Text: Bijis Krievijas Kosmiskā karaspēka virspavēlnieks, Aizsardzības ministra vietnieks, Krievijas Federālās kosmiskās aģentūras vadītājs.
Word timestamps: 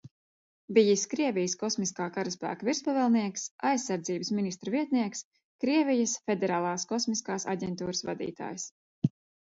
Bijis 0.77 1.01
Krievijas 1.11 1.53
Kosmiskā 1.63 2.07
karaspēka 2.15 2.69
virspavēlnieks, 2.71 3.45
Aizsardzības 3.73 4.33
ministra 4.41 4.75
vietnieks, 4.79 5.25
Krievijas 5.67 6.19
Federālās 6.29 6.91
kosmiskās 6.95 7.51
aģentūras 7.57 8.07
vadītājs. 8.13 8.71